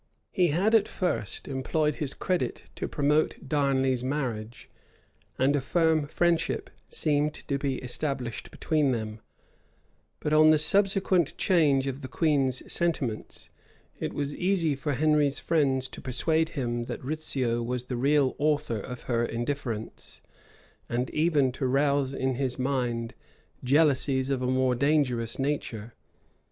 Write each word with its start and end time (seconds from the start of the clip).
[*] 0.17 0.31
He 0.31 0.47
had 0.47 0.73
at 0.73 0.87
first 0.87 1.47
employed 1.47 1.97
his 1.97 2.15
credit 2.15 2.63
to 2.77 2.87
promote 2.87 3.37
Darnley's 3.47 4.03
marriage; 4.03 4.67
and 5.37 5.55
a 5.55 5.61
firm 5.61 6.07
friendship 6.07 6.71
seemed 6.89 7.35
to 7.35 7.59
be 7.59 7.75
established 7.75 8.49
between 8.49 8.93
them; 8.93 9.19
but 10.19 10.33
on 10.33 10.49
the 10.49 10.57
subsequent 10.57 11.37
change 11.37 11.85
of 11.85 12.01
the 12.01 12.07
queen's 12.07 12.63
sentiments, 12.73 13.51
it 13.99 14.11
was 14.11 14.33
easy 14.33 14.75
for 14.75 14.93
Henry's 14.95 15.37
friends 15.39 15.87
to 15.89 16.01
persuade 16.01 16.49
him 16.57 16.85
that 16.85 17.03
Rizzio 17.05 17.61
was 17.61 17.83
the 17.83 17.95
real 17.95 18.33
author 18.39 18.79
of 18.79 19.01
her 19.03 19.23
indifference, 19.23 20.23
and 20.89 21.11
even 21.11 21.51
to 21.51 21.67
rouse 21.67 22.11
in 22.15 22.33
his 22.33 22.57
mind 22.57 23.13
jealousies 23.63 24.31
of 24.31 24.41
a 24.41 24.47
more 24.47 24.73
dangerous 24.73 25.37
nature. 25.37 25.93